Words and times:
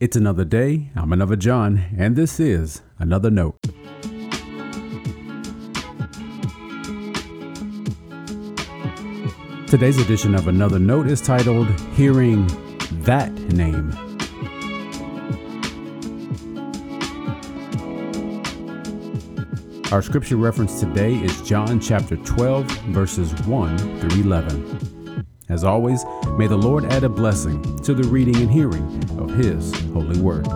It's 0.00 0.16
another 0.16 0.46
day. 0.46 0.90
I'm 0.96 1.12
another 1.12 1.36
John, 1.36 1.84
and 1.94 2.16
this 2.16 2.40
is 2.40 2.80
another 2.98 3.30
note. 3.30 3.60
Today's 9.66 9.98
edition 9.98 10.34
of 10.34 10.48
Another 10.48 10.78
Note 10.78 11.06
is 11.06 11.20
titled 11.20 11.68
Hearing 11.92 12.46
That 13.02 13.30
Name. 13.52 13.92
Our 19.92 20.00
scripture 20.00 20.36
reference 20.36 20.80
today 20.80 21.12
is 21.16 21.42
John 21.42 21.78
chapter 21.78 22.16
12, 22.16 22.64
verses 22.88 23.34
1 23.44 24.00
through 24.00 24.22
11. 24.22 24.79
As 25.50 25.64
always, 25.64 26.04
may 26.38 26.46
the 26.46 26.56
Lord 26.56 26.84
add 26.86 27.04
a 27.04 27.08
blessing 27.08 27.60
to 27.80 27.92
the 27.92 28.08
reading 28.08 28.36
and 28.36 28.50
hearing 28.50 28.84
of 29.18 29.34
His 29.34 29.74
holy 29.92 30.20
word. 30.20 30.46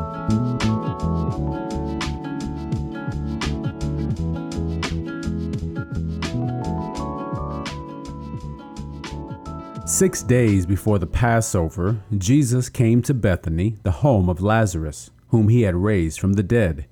Six 9.87 10.23
days 10.23 10.65
before 10.65 10.99
the 10.99 11.07
Passover, 11.07 12.01
Jesus 12.17 12.69
came 12.69 13.03
to 13.03 13.15
Bethany, 13.15 13.77
the 13.83 13.91
home 13.91 14.29
of 14.29 14.41
Lazarus, 14.41 15.11
whom 15.29 15.49
he 15.49 15.63
had 15.63 15.77
raised 15.77 16.19
from 16.19 16.33
the 16.33 16.43
dead. 16.43 16.87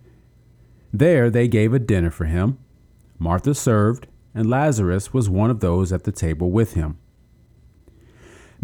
There 0.93 1.31
they 1.31 1.49
gave 1.49 1.73
a 1.73 1.79
dinner 1.79 2.11
for 2.11 2.27
him. 2.27 2.59
Martha 3.19 3.55
served, 3.55 4.09
and 4.35 4.51
Lazarus 4.51 5.13
was 5.13 5.31
one 5.31 5.51
of 5.51 5.61
those 5.61 5.93
at 5.93 6.05
the 6.05 6.13
table 6.13 6.51
with 6.51 6.75
him. 6.75 6.99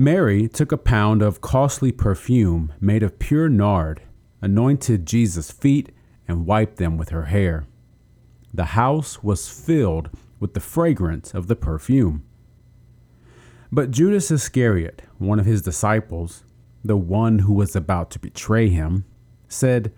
Mary 0.01 0.47
took 0.47 0.71
a 0.71 0.79
pound 0.79 1.23
of 1.23 1.41
costly 1.41 1.91
perfume 1.91 2.73
made 2.81 3.03
of 3.03 3.19
pure 3.19 3.49
nard, 3.49 4.01
anointed 4.41 5.05
Jesus' 5.05 5.51
feet, 5.51 5.91
and 6.29 6.47
wiped 6.47 6.77
them 6.77 6.97
with 6.97 7.09
her 7.09 7.25
hair. 7.25 7.67
The 8.55 8.77
house 8.77 9.25
was 9.25 9.49
filled 9.49 10.09
with 10.39 10.55
the 10.55 10.61
fragrance 10.61 11.35
of 11.35 11.49
the 11.49 11.57
perfume. 11.57 12.23
But 13.73 13.91
Judas 13.91 14.31
Iscariot, 14.31 15.03
one 15.19 15.41
of 15.41 15.47
his 15.47 15.63
disciples, 15.63 16.45
the 16.85 16.97
one 16.97 17.41
who 17.41 17.53
was 17.53 17.75
about 17.75 18.13
to 18.13 18.21
betray 18.21 18.69
him, 18.69 19.05
said, 19.49 19.93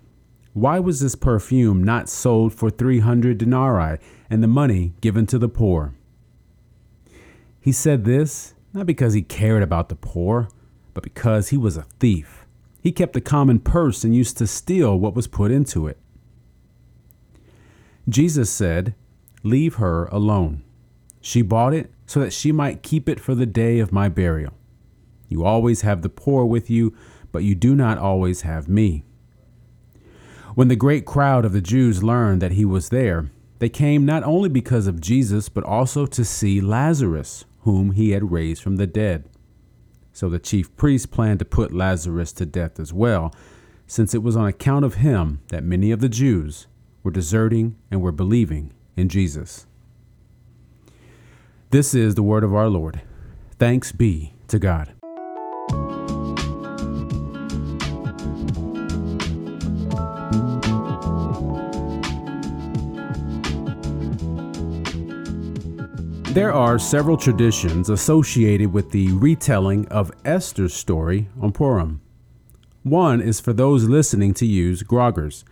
Why 0.53 0.79
was 0.79 0.99
this 0.99 1.13
perfume 1.13 1.83
not 1.83 2.09
sold 2.09 2.55
for 2.55 2.71
three 2.71 3.01
hundred 3.01 3.37
denarii 3.37 3.99
and 4.31 4.41
the 4.41 4.47
money 4.47 4.93
given 4.99 5.27
to 5.27 5.37
the 5.37 5.47
poor? 5.47 5.93
He 7.59 7.71
said 7.71 8.03
this 8.03 8.55
not 8.73 8.85
because 8.85 9.13
he 9.13 9.21
cared 9.21 9.63
about 9.63 9.89
the 9.89 9.95
poor, 9.95 10.49
but 10.93 11.03
because 11.03 11.49
he 11.49 11.57
was 11.57 11.77
a 11.77 11.83
thief. 11.99 12.45
He 12.81 12.91
kept 12.91 13.13
the 13.13 13.21
common 13.21 13.59
purse 13.59 14.03
and 14.03 14.15
used 14.15 14.37
to 14.37 14.47
steal 14.47 14.97
what 14.97 15.15
was 15.15 15.27
put 15.27 15.51
into 15.51 15.87
it. 15.87 15.97
Jesus 18.09 18.49
said, 18.49 18.95
Leave 19.43 19.75
her 19.75 20.05
alone. 20.05 20.63
She 21.21 21.41
bought 21.41 21.73
it 21.73 21.91
so 22.05 22.19
that 22.19 22.33
she 22.33 22.51
might 22.51 22.83
keep 22.83 23.07
it 23.07 23.19
for 23.19 23.35
the 23.35 23.45
day 23.45 23.79
of 23.79 23.91
my 23.91 24.09
burial. 24.09 24.53
You 25.29 25.45
always 25.45 25.81
have 25.81 26.01
the 26.01 26.09
poor 26.09 26.45
with 26.45 26.69
you, 26.69 26.95
but 27.31 27.43
you 27.43 27.55
do 27.55 27.75
not 27.75 27.97
always 27.97 28.41
have 28.41 28.67
me. 28.67 29.03
When 30.55 30.67
the 30.67 30.75
great 30.75 31.05
crowd 31.05 31.45
of 31.45 31.53
the 31.53 31.61
Jews 31.61 32.03
learned 32.03 32.41
that 32.41 32.51
he 32.51 32.65
was 32.65 32.89
there, 32.89 33.31
they 33.59 33.69
came 33.69 34.05
not 34.05 34.23
only 34.23 34.49
because 34.49 34.87
of 34.87 34.99
Jesus, 34.99 35.47
but 35.47 35.63
also 35.63 36.05
to 36.07 36.25
see 36.25 36.59
Lazarus, 36.59 37.45
whom 37.61 37.91
he 37.91 38.11
had 38.11 38.31
raised 38.31 38.61
from 38.61 38.77
the 38.77 38.87
dead. 38.87 39.29
So 40.13 40.29
the 40.29 40.39
chief 40.39 40.75
priests 40.75 41.05
planned 41.05 41.39
to 41.39 41.45
put 41.45 41.73
Lazarus 41.73 42.31
to 42.33 42.45
death 42.45 42.79
as 42.79 42.91
well, 42.91 43.33
since 43.87 44.13
it 44.13 44.23
was 44.23 44.35
on 44.35 44.47
account 44.47 44.85
of 44.85 44.95
him 44.95 45.41
that 45.49 45.63
many 45.63 45.91
of 45.91 45.99
the 45.99 46.09
Jews 46.09 46.67
were 47.03 47.11
deserting 47.11 47.75
and 47.89 48.01
were 48.01 48.11
believing 48.11 48.73
in 48.95 49.09
Jesus. 49.09 49.65
This 51.69 51.93
is 51.93 52.15
the 52.15 52.23
word 52.23 52.43
of 52.43 52.53
our 52.53 52.67
Lord. 52.67 53.01
Thanks 53.57 53.91
be 53.91 54.33
to 54.47 54.59
God. 54.59 54.93
There 66.33 66.53
are 66.53 66.79
several 66.79 67.17
traditions 67.17 67.89
associated 67.89 68.71
with 68.71 68.91
the 68.91 69.11
retelling 69.11 69.85
of 69.89 70.13
Esther's 70.23 70.73
story 70.73 71.27
on 71.41 71.51
Purim. 71.51 71.99
One 72.83 73.19
is 73.19 73.41
for 73.41 73.51
those 73.51 73.89
listening 73.89 74.33
to 74.35 74.45
use 74.45 74.81
groggers. 74.81 75.43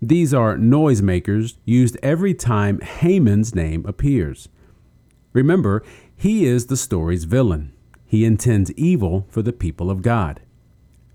These 0.00 0.32
are 0.32 0.56
noisemakers 0.56 1.56
used 1.66 1.98
every 2.02 2.32
time 2.32 2.80
Haman's 2.80 3.54
name 3.54 3.84
appears. 3.84 4.48
Remember, 5.34 5.84
he 6.16 6.46
is 6.46 6.66
the 6.66 6.78
story's 6.78 7.24
villain. 7.24 7.74
He 8.06 8.24
intends 8.24 8.72
evil 8.72 9.26
for 9.28 9.42
the 9.42 9.52
people 9.52 9.90
of 9.90 10.00
God. 10.00 10.40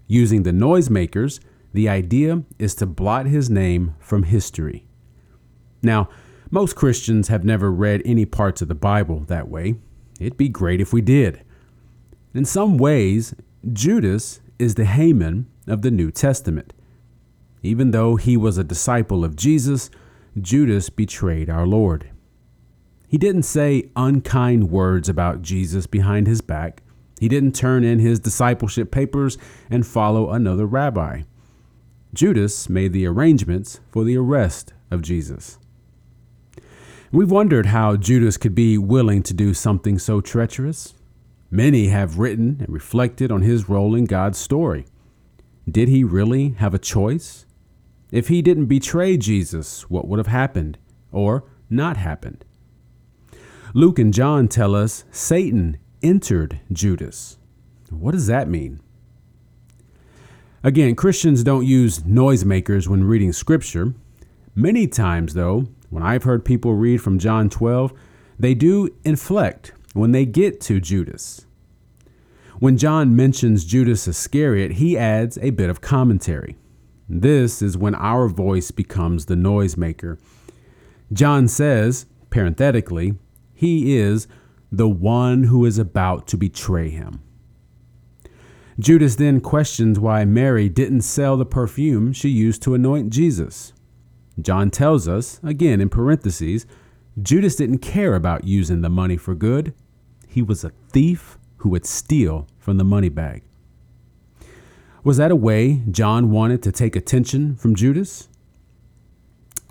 Using 0.05 0.43
the 0.43 0.51
noisemakers, 0.51 1.39
the 1.73 1.89
idea 1.89 2.43
is 2.59 2.75
to 2.75 2.85
blot 2.85 3.25
his 3.25 3.49
name 3.49 3.95
from 3.99 4.23
history. 4.23 4.85
Now, 5.81 6.07
most 6.51 6.75
Christians 6.75 7.29
have 7.29 7.45
never 7.45 7.71
read 7.71 8.01
any 8.03 8.25
parts 8.25 8.61
of 8.61 8.67
the 8.67 8.75
Bible 8.75 9.21
that 9.21 9.47
way. 9.47 9.75
It'd 10.19 10.37
be 10.37 10.49
great 10.49 10.81
if 10.81 10.91
we 10.91 11.01
did. 11.01 11.41
In 12.33 12.43
some 12.43 12.77
ways, 12.77 13.33
Judas 13.71 14.41
is 14.59 14.75
the 14.75 14.85
Haman 14.85 15.47
of 15.65 15.81
the 15.81 15.91
New 15.91 16.11
Testament. 16.11 16.73
Even 17.63 17.91
though 17.91 18.17
he 18.17 18.35
was 18.35 18.57
a 18.57 18.63
disciple 18.65 19.23
of 19.23 19.35
Jesus, 19.35 19.89
Judas 20.39 20.89
betrayed 20.89 21.49
our 21.49 21.65
Lord. 21.65 22.09
He 23.07 23.17
didn't 23.17 23.43
say 23.43 23.89
unkind 23.95 24.69
words 24.69 25.07
about 25.07 25.41
Jesus 25.41 25.87
behind 25.87 26.27
his 26.27 26.41
back. 26.41 26.83
He 27.19 27.29
didn't 27.29 27.55
turn 27.55 27.83
in 27.83 27.99
his 27.99 28.19
discipleship 28.19 28.91
papers 28.91 29.37
and 29.69 29.85
follow 29.85 30.31
another 30.31 30.65
rabbi. 30.65 31.23
Judas 32.13 32.67
made 32.67 32.93
the 32.93 33.05
arrangements 33.05 33.79
for 33.89 34.03
the 34.03 34.17
arrest 34.17 34.73
of 34.89 35.01
Jesus. 35.01 35.57
We've 37.13 37.29
wondered 37.29 37.65
how 37.65 37.97
Judas 37.97 38.37
could 38.37 38.55
be 38.55 38.77
willing 38.77 39.21
to 39.23 39.33
do 39.33 39.53
something 39.53 39.99
so 39.99 40.21
treacherous. 40.21 40.93
Many 41.49 41.87
have 41.87 42.19
written 42.19 42.57
and 42.61 42.69
reflected 42.69 43.33
on 43.33 43.41
his 43.41 43.67
role 43.67 43.95
in 43.95 44.05
God's 44.05 44.37
story. 44.37 44.85
Did 45.69 45.89
he 45.89 46.05
really 46.05 46.51
have 46.59 46.73
a 46.73 46.79
choice? 46.79 47.45
If 48.13 48.29
he 48.29 48.41
didn't 48.41 48.67
betray 48.67 49.17
Jesus, 49.17 49.89
what 49.89 50.07
would 50.07 50.19
have 50.19 50.27
happened 50.27 50.77
or 51.11 51.43
not 51.69 51.97
happened? 51.97 52.45
Luke 53.73 53.99
and 53.99 54.13
John 54.13 54.47
tell 54.47 54.73
us 54.73 55.03
Satan 55.11 55.79
entered 56.01 56.61
Judas. 56.71 57.37
What 57.89 58.11
does 58.13 58.27
that 58.27 58.47
mean? 58.47 58.79
Again, 60.63 60.95
Christians 60.95 61.43
don't 61.43 61.65
use 61.65 61.99
noisemakers 61.99 62.87
when 62.87 63.03
reading 63.03 63.33
scripture. 63.33 63.95
Many 64.55 64.87
times, 64.87 65.33
though, 65.33 65.67
when 65.91 66.01
I've 66.01 66.23
heard 66.23 66.43
people 66.43 66.73
read 66.73 67.01
from 67.01 67.19
John 67.19 67.49
12, 67.49 67.93
they 68.39 68.55
do 68.55 68.89
inflect 69.03 69.73
when 69.93 70.13
they 70.13 70.25
get 70.25 70.59
to 70.61 70.79
Judas. 70.79 71.45
When 72.59 72.77
John 72.77 73.15
mentions 73.15 73.65
Judas 73.65 74.07
Iscariot, 74.07 74.73
he 74.73 74.97
adds 74.97 75.37
a 75.41 75.49
bit 75.51 75.69
of 75.69 75.81
commentary. 75.81 76.57
This 77.09 77.61
is 77.61 77.77
when 77.77 77.93
our 77.93 78.27
voice 78.29 78.71
becomes 78.71 79.25
the 79.25 79.35
noisemaker. 79.35 80.17
John 81.11 81.47
says, 81.47 82.05
parenthetically, 82.29 83.15
he 83.53 83.97
is 83.97 84.27
the 84.71 84.87
one 84.87 85.43
who 85.43 85.65
is 85.65 85.77
about 85.77 86.25
to 86.27 86.37
betray 86.37 86.89
him. 86.89 87.21
Judas 88.79 89.17
then 89.17 89.41
questions 89.41 89.99
why 89.99 90.23
Mary 90.23 90.69
didn't 90.69 91.01
sell 91.01 91.35
the 91.35 91.45
perfume 91.45 92.13
she 92.13 92.29
used 92.29 92.63
to 92.63 92.73
anoint 92.73 93.11
Jesus. 93.11 93.73
John 94.43 94.69
tells 94.69 95.07
us, 95.07 95.39
again 95.43 95.81
in 95.81 95.89
parentheses, 95.89 96.65
Judas 97.21 97.55
didn't 97.55 97.79
care 97.79 98.15
about 98.15 98.45
using 98.45 98.81
the 98.81 98.89
money 98.89 99.17
for 99.17 99.35
good. 99.35 99.73
He 100.27 100.41
was 100.41 100.63
a 100.63 100.71
thief 100.89 101.37
who 101.57 101.69
would 101.69 101.85
steal 101.85 102.47
from 102.57 102.77
the 102.77 102.83
money 102.83 103.09
bag. 103.09 103.43
Was 105.03 105.17
that 105.17 105.31
a 105.31 105.35
way 105.35 105.81
John 105.89 106.31
wanted 106.31 106.61
to 106.63 106.71
take 106.71 106.95
attention 106.95 107.55
from 107.55 107.75
Judas? 107.75 108.29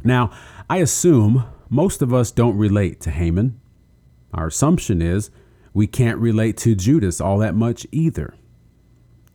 Now, 0.03 0.31
I 0.69 0.79
assume 0.79 1.45
most 1.69 2.03
of 2.03 2.13
us 2.13 2.31
don't 2.31 2.57
relate 2.57 3.01
to 3.03 3.11
Haman. 3.11 3.61
Our 4.35 4.49
assumption 4.49 5.01
is 5.01 5.31
we 5.73 5.87
can't 5.87 6.19
relate 6.19 6.57
to 6.59 6.75
Judas 6.75 7.21
all 7.21 7.39
that 7.39 7.55
much 7.55 7.87
either. 7.93 8.35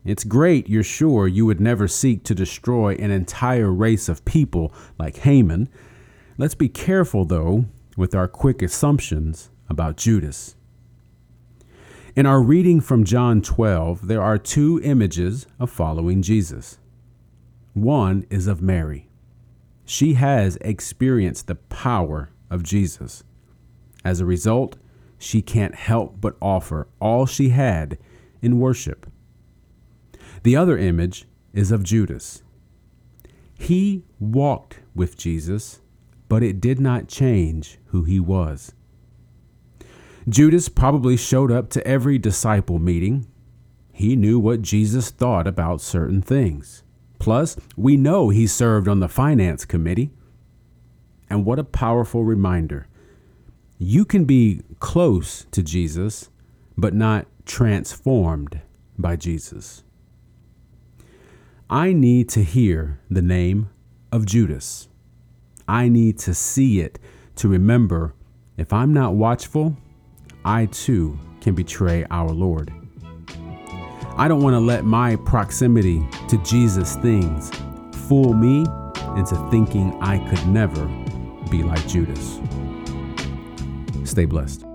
It's 0.06 0.24
great, 0.24 0.69
you're 0.69 0.84
sure, 0.84 1.28
you 1.28 1.48
would 1.48 1.60
never 1.60 1.88
seek 1.88 2.24
to 2.25 2.36
destroy 2.36 2.94
an 2.94 3.10
entire 3.10 3.72
race 3.72 4.07
of 4.07 4.24
people 4.24 4.72
like 5.00 5.18
Haman. 5.18 5.68
Let's 6.38 6.54
be 6.54 6.69
careful, 6.69 7.25
though, 7.25 7.66
with 7.98 8.13
our 8.13 8.28
quick 8.28 8.62
assumptions 8.62 9.50
about 9.68 9.98
Judas. 9.98 10.56
In 12.16 12.28
our 12.28 12.40
reading 12.40 12.81
from 12.81 13.04
John 13.04 13.42
12, 13.42 14.07
there 14.07 14.22
are 14.22 14.38
two 14.38 14.80
images 14.84 15.48
of 15.60 15.72
following 15.72 16.22
Jesus. 16.22 16.78
One 17.74 18.28
is 18.30 18.46
of 18.46 18.62
Mary. 18.62 19.10
She 19.86 20.13
has 20.13 20.56
experienced 20.62 21.48
the 21.48 21.56
power 21.56 22.30
of 22.52 22.62
Jesus. 22.62 23.24
As 24.04 24.19
a 24.19 24.25
result, 24.25 24.78
she 25.18 25.42
can't 25.42 25.74
help 25.74 26.22
but 26.22 26.38
offer 26.40 26.88
all 27.02 27.25
she 27.25 27.50
had 27.50 27.98
in 28.42 28.60
worship. 28.60 29.07
The 30.45 30.56
other 30.56 30.77
image 30.77 31.25
is 31.53 31.71
of 31.71 31.81
Judas. 31.81 32.44
He 33.57 34.03
walked 34.19 34.80
with 34.94 35.18
Jesus, 35.18 35.81
but 36.30 36.44
it 36.44 36.62
did 36.62 36.80
not 36.80 37.07
change 37.07 37.80
who 37.86 38.03
he 38.03 38.19
was. 38.19 38.71
Judas 40.30 40.69
probably 40.69 41.18
showed 41.18 41.51
up 41.51 41.71
to 41.71 41.88
every 41.88 42.19
disciple 42.19 42.77
meeting. 42.77 43.25
He 43.92 44.15
knew 44.15 44.38
what 44.38 44.62
Jesus 44.62 45.09
thought 45.09 45.47
about 45.47 45.81
certain 45.81 46.21
things. 46.21 46.83
Plus, 47.18 47.57
we 47.75 47.97
know 47.97 48.30
he 48.30 48.45
served 48.45 48.88
on 48.88 49.00
the 49.00 49.09
finance 49.09 49.65
committee. 49.65 50.12
And 51.27 51.44
what 51.44 51.57
a 51.57 51.63
powerful 51.63 52.24
reminder. 52.24 52.88
You 53.80 54.06
can 54.06 54.25
be 54.25 54.62
close 54.80 55.47
to 55.50 55.63
Jesus, 55.63 56.30
but 56.77 56.94
not 56.94 57.25
transformed 57.47 58.62
by 58.95 59.15
Jesus. 59.15 59.81
I 61.70 61.94
need 61.94 62.30
to 62.30 62.44
hear 62.44 63.00
the 63.10 63.24
name 63.24 63.72
of 64.12 64.28
Judas. 64.28 64.88
I 65.68 65.90
need 65.90 66.20
to 66.20 66.36
see 66.36 66.80
it 66.80 67.00
to 67.38 67.48
remember 67.48 68.14
if 68.56 68.72
I'm 68.72 68.94
not 68.94 69.16
watchful, 69.16 69.76
I 70.46 70.68
too 70.68 71.18
can 71.42 71.56
betray 71.56 72.06
our 72.12 72.30
Lord. 72.30 72.72
I 74.16 74.28
don't 74.28 74.44
want 74.44 74.54
to 74.54 74.60
let 74.60 74.86
my 74.86 75.16
proximity 75.16 76.08
to 76.30 76.38
Jesus 76.44 76.98
things 76.98 77.50
fool 78.08 78.36
me 78.36 78.60
into 79.18 79.36
thinking 79.50 79.98
I 80.02 80.20
could 80.30 80.48
never 80.48 80.86
be 81.50 81.64
like 81.64 81.88
Judas. 81.88 82.40
Stay 84.04 84.26
blessed. 84.26 84.75